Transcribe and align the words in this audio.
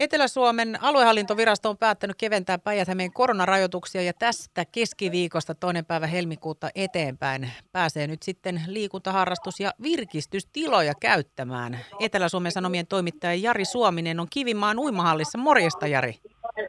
Etelä-Suomen 0.00 0.78
aluehallintovirasto 0.82 1.70
on 1.70 1.78
päättänyt 1.78 2.16
keventää 2.16 2.58
päijät 2.58 2.88
koronarajoituksia 3.14 4.02
ja 4.02 4.12
tästä 4.12 4.64
keskiviikosta 4.64 5.54
toinen 5.54 5.84
päivä 5.84 6.06
helmikuuta 6.06 6.70
eteenpäin 6.74 7.50
pääsee 7.72 8.06
nyt 8.06 8.22
sitten 8.22 8.62
liikuntaharrastus- 8.66 9.60
ja 9.60 9.74
virkistystiloja 9.82 10.92
käyttämään. 11.00 11.78
Etelä-Suomen 12.00 12.52
Sanomien 12.52 12.86
toimittaja 12.86 13.34
Jari 13.34 13.64
Suominen 13.64 14.20
on 14.20 14.26
Kivimaan 14.30 14.78
uimahallissa. 14.78 15.38
Morjesta 15.38 15.86
Jari. 15.86 16.14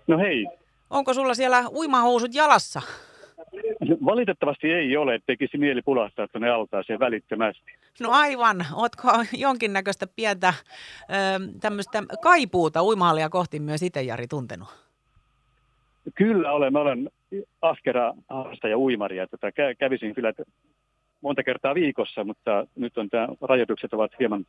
No 0.08 0.18
hei. 0.18 0.48
Onko 0.90 1.14
sulla 1.14 1.34
siellä 1.34 1.64
uimahousut 1.70 2.36
jalassa? 2.36 2.82
Valitettavasti 4.06 4.72
ei 4.72 4.98
ole, 4.98 5.20
tekisi 5.26 5.58
mieli 5.58 5.82
pulahtaa 5.82 6.28
tuonne 6.28 6.50
altaaseen 6.50 7.00
välittömästi. 7.00 7.72
No 8.00 8.10
aivan. 8.12 8.66
Ootko 8.74 9.08
jonkinnäköistä 9.38 10.08
pientä 10.16 10.54
tämmöistä 11.62 12.04
kaipuuta 12.22 12.84
uimahallia 12.84 13.30
kohti 13.30 13.60
myös 13.60 13.82
itse, 13.82 14.02
Jari, 14.02 14.28
tuntenut? 14.28 14.68
Kyllä 16.16 16.52
olen. 16.52 16.74
Mä 16.74 16.80
olen 16.80 17.10
ahkera 17.62 18.14
ja 18.70 18.78
uimari. 18.78 19.18
Tätä 19.18 19.38
tota, 19.38 19.52
kävisin 19.80 20.16
kyllä 20.16 20.34
monta 21.22 21.44
kertaa 21.44 21.76
viikossa, 21.76 22.24
mutta 22.24 22.68
nyt 22.76 22.98
on 22.98 23.10
tämä, 23.10 23.28
rajoitukset 23.42 23.94
ovat 23.94 24.12
hieman 24.20 24.46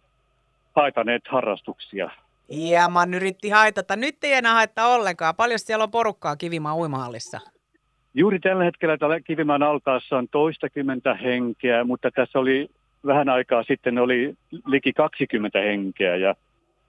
haitaneet 0.76 1.22
harrastuksia. 1.28 2.10
Hieman 2.50 3.14
yritti 3.14 3.48
haitata. 3.48 3.96
Nyt 3.96 4.24
ei 4.24 4.32
enää 4.32 4.54
haittaa 4.54 4.94
ollenkaan. 4.94 5.36
Paljon 5.36 5.58
siellä 5.58 5.82
on 5.82 5.90
porukkaa 5.90 6.36
Kivimaan 6.36 6.76
uimahallissa? 6.76 7.40
Juuri 8.14 8.38
tällä 8.38 8.64
hetkellä 8.64 8.98
täällä 8.98 9.20
Kivimaan 9.20 9.62
altaassa 9.62 10.18
on 10.18 10.28
toistakymmentä 10.28 11.14
henkeä, 11.14 11.84
mutta 11.84 12.10
tässä 12.10 12.38
oli 12.38 12.68
vähän 13.06 13.28
aikaa 13.28 13.62
sitten 13.62 13.98
oli 13.98 14.34
liki 14.66 14.92
20 14.92 15.58
henkeä 15.58 16.16
ja 16.16 16.34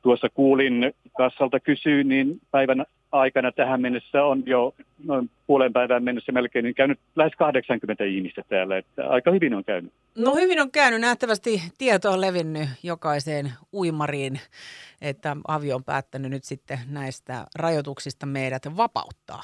tuossa 0.02 0.28
kuulin 0.34 0.94
kassalta 1.18 1.60
kysyyn, 1.60 2.08
niin 2.08 2.40
päivän 2.52 2.86
aikana 3.12 3.52
tähän 3.52 3.82
mennessä 3.82 4.24
on 4.24 4.44
jo 4.46 4.74
noin 5.06 5.30
puolen 5.48 5.74
päivän 5.74 6.04
mennessä 6.04 6.32
melkein 6.32 6.64
niin 6.64 6.76
käynyt 6.76 7.00
lähes 7.16 7.34
80 7.38 8.04
ihmistä 8.04 8.42
täällä, 8.50 8.78
että 8.78 9.10
aika 9.10 9.32
hyvin 9.32 9.54
on 9.54 9.64
käynyt. 9.64 9.94
No 10.18 10.36
hyvin 10.36 10.62
on 10.62 10.72
käynyt, 10.72 11.02
nähtävästi 11.02 11.62
tieto 11.78 12.12
on 12.12 12.22
levinnyt 12.22 12.70
jokaiseen 12.84 13.52
uimariin, 13.74 14.40
että 15.02 15.38
avio 15.48 15.76
on 15.76 15.84
päättänyt 15.84 16.32
nyt 16.32 16.44
sitten 16.44 16.80
näistä 16.90 17.46
rajoituksista 17.56 18.26
meidät 18.26 18.78
vapauttaa. 18.78 19.44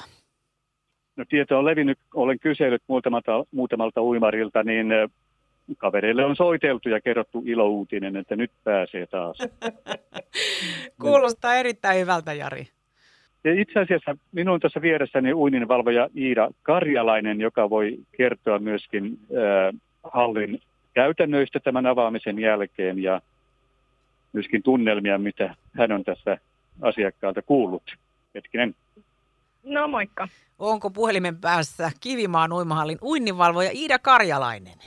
No 1.16 1.24
tieto 1.28 1.58
on 1.58 1.64
levinnyt, 1.64 1.98
olen 2.14 2.38
kysellyt 2.38 2.82
muutamalta, 2.86 3.44
muutamalta 3.50 4.02
uimarilta, 4.02 4.62
niin 4.62 4.86
kavereille 5.78 6.24
on 6.24 6.36
soiteltu 6.36 6.88
ja 6.88 7.00
kerrottu 7.00 7.42
ilouutinen, 7.46 8.16
että 8.16 8.36
nyt 8.36 8.50
pääsee 8.64 9.06
taas. 9.06 9.38
Kuulostaa 11.02 11.54
erittäin 11.54 12.00
hyvältä, 12.00 12.32
Jari. 12.32 12.68
Ja 13.44 13.60
itse 13.60 13.80
asiassa 13.80 14.16
minun 14.32 14.60
tuossa 14.60 14.82
vieressäni 14.82 15.32
uininvalvoja 15.32 16.08
Iida 16.16 16.50
Karjalainen, 16.62 17.40
joka 17.40 17.70
voi 17.70 17.98
kertoa 18.16 18.58
myöskin 18.58 19.04
äh, 19.04 19.80
hallin 20.04 20.60
käytännöistä 20.94 21.60
tämän 21.60 21.86
avaamisen 21.86 22.38
jälkeen 22.38 23.02
ja 23.02 23.20
myöskin 24.32 24.62
tunnelmia, 24.62 25.18
mitä 25.18 25.54
hän 25.78 25.92
on 25.92 26.04
tässä 26.04 26.38
asiakkaalta 26.82 27.42
kuullut. 27.42 27.82
Hetkinen. 28.34 28.74
No 29.62 29.88
moikka. 29.88 30.28
Onko 30.58 30.90
puhelimen 30.90 31.40
päässä 31.40 31.90
Kivimaan 32.00 32.52
uimahallin 32.52 32.98
uinninvalvoja 33.02 33.70
Iida 33.74 33.98
Karjalainen? 33.98 34.78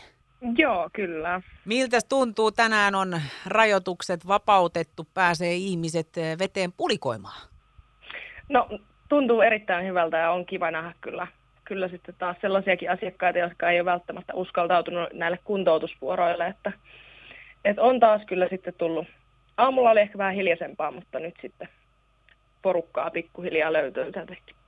Joo, 0.57 0.89
kyllä. 0.93 1.41
Miltä 1.65 1.99
tuntuu? 2.09 2.52
Tänään 2.52 2.95
on 2.95 3.21
rajoitukset 3.45 4.27
vapautettu, 4.27 5.07
pääsee 5.13 5.53
ihmiset 5.53 6.17
eh, 6.17 6.39
veteen 6.39 6.71
pulikoimaan. 6.71 7.49
No, 8.49 8.69
tuntuu 9.09 9.41
erittäin 9.41 9.88
hyvältä 9.88 10.17
ja 10.17 10.31
on 10.31 10.45
kiva 10.45 10.71
nähdä 10.71 10.93
kyllä, 11.02 11.27
kyllä 11.65 11.87
sitten 11.87 12.15
taas 12.17 12.37
sellaisiakin 12.41 12.91
asiakkaita, 12.91 13.39
jotka 13.39 13.69
ei 13.69 13.80
ole 13.80 13.85
välttämättä 13.85 14.33
uskaltautunut 14.33 15.13
näille 15.13 15.39
kuntoutusvuoroille, 15.43 16.48
että, 16.48 16.71
että 17.65 17.81
on 17.81 17.99
taas 17.99 18.21
kyllä 18.27 18.48
sitten 18.49 18.73
tullut. 18.77 19.08
Aamulla 19.58 19.92
oli 19.92 19.99
ehkä 19.99 20.17
vähän 20.17 20.36
hiljaisempaa, 20.36 20.92
mutta 20.92 21.19
nyt 21.19 21.36
sitten 21.42 21.69
porukkaa 22.61 23.09
pikkuhiljaa 23.11 23.73
löytyy 23.73 24.11
täältä 24.11 24.36
päin. 24.45 24.62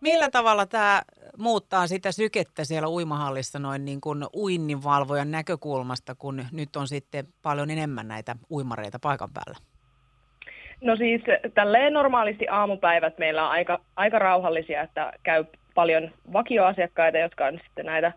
Millä 0.00 0.30
tavalla 0.30 0.66
tämä 0.66 1.02
muuttaa 1.38 1.86
sitä 1.86 2.12
sykettä 2.12 2.64
siellä 2.64 2.88
uimahallissa 2.88 3.58
noin 3.58 3.84
niin 3.84 4.00
kuin 4.00 4.24
uinninvalvojan 4.34 5.30
näkökulmasta, 5.30 6.14
kun 6.14 6.44
nyt 6.52 6.76
on 6.76 6.88
sitten 6.88 7.26
paljon 7.42 7.70
enemmän 7.70 8.08
näitä 8.08 8.36
uimareita 8.50 8.98
paikan 9.02 9.30
päällä? 9.34 9.58
No 10.80 10.96
siis 10.96 11.22
tälleen 11.54 11.92
normaalisti 11.92 12.48
aamupäivät 12.48 13.18
meillä 13.18 13.44
on 13.44 13.50
aika, 13.50 13.80
aika 13.96 14.18
rauhallisia, 14.18 14.82
että 14.82 15.12
käy 15.22 15.44
paljon 15.74 16.10
vakioasiakkaita, 16.32 17.18
jotka 17.18 17.46
on 17.46 17.60
sitten 17.64 17.86
näitä 17.86 18.12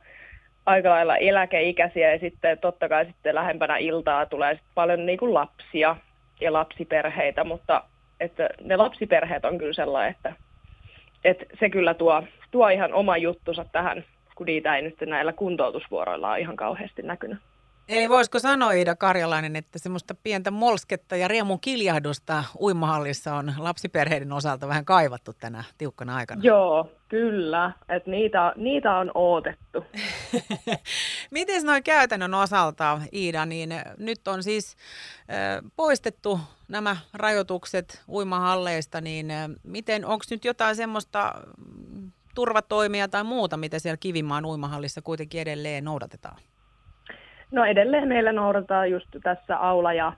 aika 0.66 0.90
lailla 0.90 1.18
eläkeikäisiä 1.18 2.14
ja 2.14 2.20
sitten 2.20 2.58
totta 2.60 2.90
kai 2.90 3.06
sitten 3.06 3.36
lähempänä 3.36 3.78
iltaa 3.78 4.26
tulee 4.26 4.54
sitten 4.54 4.72
paljon 4.76 5.06
niin 5.06 5.20
kuin 5.20 5.34
lapsia 5.34 5.96
ja 6.42 6.54
lapsiperheitä, 6.54 7.44
mutta 7.44 7.84
että 8.20 8.50
ne 8.62 8.76
lapsiperheet 8.76 9.46
on 9.46 9.58
kyllä 9.58 9.74
sellainen, 9.74 10.12
että 10.12 10.34
et 11.26 11.44
se 11.60 11.70
kyllä 11.70 11.94
tuo, 11.94 12.24
tuo 12.52 12.68
ihan 12.70 12.94
oma 12.94 13.18
juttunsa 13.18 13.66
tähän, 13.72 14.04
kun 14.36 14.46
niitä 14.46 14.76
ei 14.76 14.82
nyt 14.82 14.96
näillä 15.06 15.34
kuntoutusvuoroilla 15.34 16.30
ole 16.30 16.40
ihan 16.40 16.56
kauheasti 16.56 17.02
näkynyt. 17.02 17.40
Eli 17.90 18.10
voisiko 18.10 18.40
sanoa 18.40 18.72
Iida 18.72 18.96
Karjalainen, 18.96 19.56
että 19.56 19.80
semmoista 19.80 20.16
pientä 20.24 20.52
molsketta 20.52 21.16
ja 21.16 21.28
riemun 21.28 21.60
kiljahdusta 21.60 22.44
uimahallissa 22.60 23.36
on 23.36 23.54
lapsiperheiden 23.58 24.32
osalta 24.32 24.68
vähän 24.68 24.86
kaivattu 24.86 25.34
tänä 25.34 25.64
tiukkana 25.78 26.16
aikana? 26.16 26.42
Joo, 26.44 26.92
kyllä. 27.10 27.72
Että 27.90 28.10
niitä, 28.10 28.54
niitä 28.56 28.96
on 28.96 29.12
odotettu. 29.16 29.86
Miten 31.32 31.66
noin 31.66 31.84
käytännön 31.84 32.34
osalta, 32.34 33.02
Iida, 33.14 33.46
niin 33.46 33.70
nyt 33.98 34.28
on 34.28 34.44
siis 34.44 34.76
äh, 35.30 35.72
poistettu 35.76 36.40
nämä 36.68 36.98
rajoitukset 37.14 38.04
uimahalleista, 38.10 39.02
niin 39.02 39.32
äh, 39.32 39.50
miten, 39.64 40.06
onko 40.06 40.26
nyt 40.30 40.46
jotain 40.46 40.76
semmoista 40.76 41.34
mm, 41.58 42.12
turvatoimia 42.36 43.08
tai 43.08 43.24
muuta, 43.24 43.58
mitä 43.58 43.80
siellä 43.80 43.98
Kivimaan 43.98 44.46
uimahallissa 44.46 45.02
kuitenkin 45.02 45.42
edelleen 45.42 45.86
noudatetaan? 45.86 46.38
No 47.56 47.66
edelleen 47.66 48.08
meillä 48.08 48.32
noudataan 48.32 48.92
just 48.92 49.08
tässä 49.24 49.58
aula- 49.58 49.94
ja, 49.94 50.14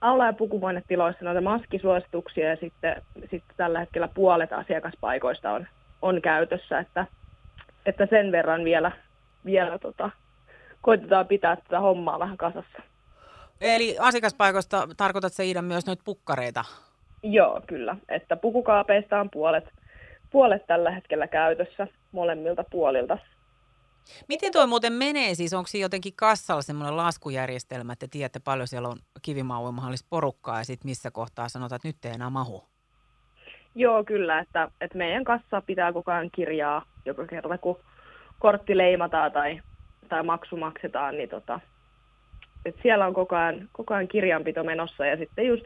aula- 0.00 0.26
ja 0.26 0.32
pukuvoinetiloissa 0.32 1.24
noita 1.24 1.40
maskisuosituksia 1.40 2.48
ja 2.48 2.56
sitten, 2.56 3.02
sitten 3.20 3.56
tällä 3.56 3.80
hetkellä 3.80 4.08
puolet 4.14 4.52
asiakaspaikoista 4.52 5.52
on, 5.52 5.66
on 6.02 6.22
käytössä, 6.22 6.78
että, 6.78 7.06
että 7.86 8.06
sen 8.10 8.32
verran 8.32 8.64
vielä, 8.64 8.92
vielä 9.44 9.78
tota, 9.78 10.10
koitetaan 10.80 11.26
pitää 11.26 11.56
tätä 11.56 11.80
hommaa 11.80 12.18
vähän 12.18 12.36
kasassa. 12.36 12.82
Eli 13.60 13.96
asiakaspaikoista 14.00 14.88
tarkoitat 14.96 15.32
se 15.32 15.44
Iida 15.44 15.62
myös 15.62 15.86
noita 15.86 16.02
pukkareita? 16.04 16.64
Joo, 17.22 17.60
kyllä. 17.66 17.96
Että 18.08 18.36
pukukaapeista 18.36 19.20
on 19.20 19.30
puolet, 19.30 19.64
puolet 20.30 20.66
tällä 20.66 20.90
hetkellä 20.90 21.26
käytössä 21.26 21.86
molemmilta 22.12 22.64
puolilta. 22.70 23.18
Miten 24.28 24.52
tuo 24.52 24.66
muuten 24.66 24.92
menee 24.92 25.34
siis? 25.34 25.52
Onko 25.52 25.68
jotenkin 25.74 26.12
kassalla 26.16 26.62
semmoinen 26.62 26.96
laskujärjestelmä, 26.96 27.92
että 27.92 28.06
tiedätte 28.10 28.40
paljon 28.44 28.68
siellä 28.68 28.88
on 28.88 28.98
kivimauimahallissa 29.22 30.06
porukkaa 30.10 30.58
ja 30.58 30.64
sitten 30.64 30.88
missä 30.88 31.10
kohtaa 31.10 31.48
sanotaan, 31.48 31.76
että 31.76 31.88
nyt 31.88 32.04
ei 32.04 32.12
enää 32.12 32.30
mahu? 32.30 32.64
Joo, 33.74 34.04
kyllä. 34.04 34.38
Että, 34.38 34.68
että 34.80 34.98
meidän 34.98 35.24
kassa 35.24 35.62
pitää 35.66 35.92
koko 35.92 36.12
ajan 36.12 36.30
kirjaa 36.30 36.84
joka 37.04 37.26
kerta, 37.26 37.58
kun 37.58 37.78
kortti 38.38 38.76
leimataan 38.76 39.32
tai, 39.32 39.60
tai 40.08 40.22
maksu 40.22 40.56
maksetaan, 40.56 41.16
niin 41.16 41.28
tota, 41.28 41.60
että 42.64 42.82
siellä 42.82 43.06
on 43.06 43.14
koko 43.14 43.36
ajan, 43.36 43.68
koko 43.72 43.94
ajan 43.94 44.08
kirjanpito 44.08 44.64
menossa 44.64 45.06
ja 45.06 45.16
sitten 45.16 45.46
just, 45.46 45.64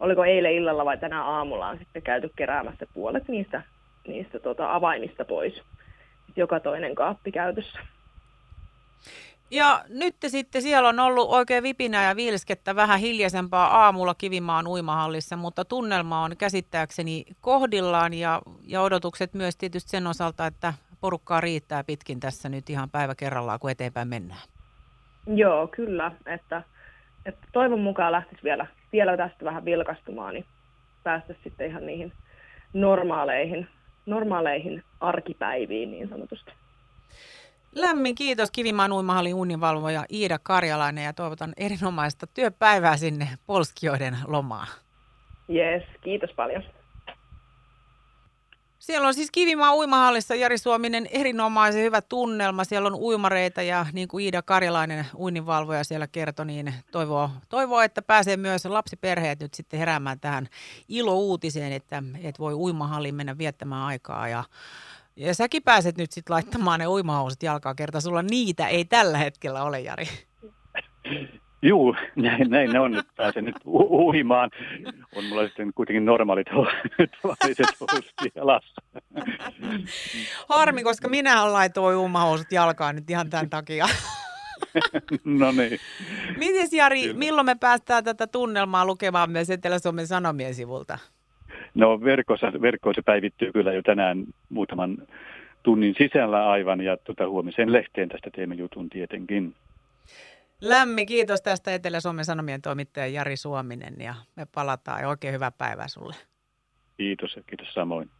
oliko 0.00 0.24
eilen 0.24 0.54
illalla 0.54 0.84
vai 0.84 0.98
tänä 0.98 1.24
aamulla 1.24 1.68
on 1.68 1.78
sitten 1.78 2.02
käyty 2.02 2.30
keräämässä 2.36 2.86
puolet 2.94 3.28
niistä, 3.28 3.62
niistä 4.08 4.38
tota 4.38 4.74
avaimista 4.74 5.24
pois 5.24 5.62
joka 6.36 6.60
toinen 6.60 6.94
kaappi 6.94 7.32
käytössä. 7.32 7.78
Ja 9.50 9.84
nyt 9.88 10.14
sitten 10.26 10.62
siellä 10.62 10.88
on 10.88 11.00
ollut 11.00 11.28
oikein 11.30 11.62
vipinä 11.62 12.04
ja 12.04 12.16
viilskettä 12.16 12.76
vähän 12.76 13.00
hiljaisempaa 13.00 13.84
aamulla 13.84 14.14
Kivimaan 14.14 14.66
uimahallissa, 14.66 15.36
mutta 15.36 15.64
tunnelma 15.64 16.24
on 16.24 16.36
käsittääkseni 16.36 17.24
kohdillaan 17.40 18.14
ja, 18.14 18.42
ja 18.66 18.82
odotukset 18.82 19.34
myös 19.34 19.56
tietysti 19.56 19.90
sen 19.90 20.06
osalta, 20.06 20.46
että 20.46 20.74
porukkaa 21.00 21.40
riittää 21.40 21.84
pitkin 21.84 22.20
tässä 22.20 22.48
nyt 22.48 22.70
ihan 22.70 22.90
päivä 22.90 23.14
kerrallaan, 23.14 23.60
kun 23.60 23.70
eteenpäin 23.70 24.08
mennään. 24.08 24.40
Joo, 25.26 25.66
kyllä. 25.66 26.12
Että, 26.26 26.62
että 27.26 27.46
toivon 27.52 27.80
mukaan 27.80 28.12
lähtisi 28.12 28.42
vielä, 28.42 28.66
vielä 28.92 29.16
tästä 29.16 29.44
vähän 29.44 29.64
vilkastumaan, 29.64 30.34
niin 30.34 30.44
päästä 31.02 31.34
sitten 31.44 31.70
ihan 31.70 31.86
niihin 31.86 32.12
normaaleihin 32.72 33.68
normaaleihin 34.06 34.82
arkipäiviin 35.00 35.90
niin 35.90 36.08
sanotusti. 36.08 36.52
Lämmin 37.74 38.14
kiitos 38.14 38.50
Kivimaan 38.50 38.92
uimahallin 38.92 39.34
uninvalvoja 39.34 40.04
Iida 40.12 40.38
Karjalainen 40.42 41.04
ja 41.04 41.12
toivotan 41.12 41.52
erinomaista 41.56 42.26
työpäivää 42.26 42.96
sinne 42.96 43.28
polskioiden 43.46 44.16
lomaan. 44.26 44.66
Yes, 45.50 45.82
kiitos 46.00 46.30
paljon. 46.36 46.62
Siellä 48.84 49.08
on 49.08 49.14
siis 49.14 49.30
Kivimaa 49.30 49.74
uimahallissa 49.74 50.34
Jari 50.34 50.58
Suominen 50.58 51.06
erinomaisen 51.10 51.82
hyvä 51.82 52.00
tunnelma. 52.00 52.64
Siellä 52.64 52.86
on 52.86 52.94
uimareita 52.94 53.62
ja 53.62 53.86
niin 53.92 54.08
kuin 54.08 54.24
Iida 54.24 54.42
Karjalainen 54.42 55.06
uininvalvoja 55.18 55.84
siellä 55.84 56.06
kertoi, 56.06 56.46
niin 56.46 56.74
toivoo, 56.92 57.30
toivoo, 57.48 57.80
että 57.80 58.02
pääsee 58.02 58.36
myös 58.36 58.64
lapsiperheet 58.64 59.40
nyt 59.40 59.54
sitten 59.54 59.78
heräämään 59.78 60.20
tähän 60.20 60.48
ilouutiseen, 60.88 61.72
että, 61.72 62.02
että 62.22 62.38
voi 62.38 62.54
uimahalliin 62.54 63.14
mennä 63.14 63.38
viettämään 63.38 63.82
aikaa 63.82 64.28
ja 64.28 64.44
ja 65.16 65.34
säkin 65.34 65.62
pääset 65.62 65.98
nyt 65.98 66.12
sitten 66.12 66.34
laittamaan 66.34 66.80
ne 66.80 66.86
uimahousut 66.86 67.42
jalkaa 67.42 67.74
kerta. 67.74 68.00
Sulla 68.00 68.22
niitä 68.22 68.68
ei 68.68 68.84
tällä 68.84 69.18
hetkellä 69.18 69.62
ole, 69.62 69.80
Jari. 69.80 70.08
Juu, 71.62 71.96
näin, 72.16 72.50
näin 72.50 72.70
ne 72.70 72.80
on, 72.80 72.90
nyt 72.90 73.06
pääsen 73.16 73.44
nyt 73.44 73.56
u- 73.66 74.06
uimaan. 74.06 74.50
On 75.14 75.24
mulla 75.24 75.46
sitten 75.46 75.72
kuitenkin 75.74 76.04
normaalit 76.04 76.46
tavalliset 77.22 77.66
housut 77.80 78.14
jalassa. 78.34 78.82
Harmi, 80.48 80.82
koska 80.82 81.08
minä 81.08 81.52
laitoin 81.52 81.96
uimahousut 81.96 82.52
jalkaan 82.52 82.94
nyt 82.94 83.10
ihan 83.10 83.30
tämän 83.30 83.50
takia. 83.50 83.86
no 85.24 85.52
niin. 85.52 85.78
Miten 86.36 86.68
Jari, 86.72 87.02
Kyllä. 87.02 87.18
milloin 87.18 87.46
me 87.46 87.54
päästään 87.54 88.04
tätä 88.04 88.26
tunnelmaa 88.26 88.86
lukemaan 88.86 89.30
myös 89.30 89.50
Etelä-Suomen 89.50 90.06
Sanomien 90.06 90.54
sivulta? 90.54 90.98
No 91.74 92.00
verkossa, 92.00 92.52
verkkoon 92.60 92.94
se 92.94 93.02
päivittyy 93.02 93.52
kyllä 93.52 93.72
jo 93.72 93.82
tänään 93.82 94.24
muutaman 94.48 94.96
tunnin 95.62 95.94
sisällä 95.98 96.50
aivan 96.50 96.80
ja 96.80 96.96
tuota, 96.96 97.28
huomiseen 97.28 97.72
lehteen 97.72 98.08
tästä 98.08 98.30
teemme 98.30 98.54
jutun 98.54 98.90
tietenkin. 98.90 99.54
Lämmin 100.64 101.06
kiitos 101.06 101.42
tästä 101.42 101.74
Etelä-Suomen 101.74 102.24
Sanomien 102.24 102.62
toimittaja 102.62 103.06
Jari 103.06 103.36
Suominen 103.36 103.94
ja 103.98 104.14
me 104.36 104.46
palataan 104.54 105.00
ja 105.00 105.08
oikein 105.08 105.34
hyvää 105.34 105.50
päivää 105.50 105.88
sulle. 105.88 106.14
Kiitos 106.96 107.36
ja 107.36 107.42
kiitos 107.42 107.74
samoin. 107.74 108.10